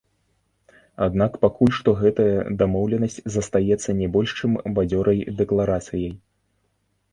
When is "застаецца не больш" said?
3.35-4.29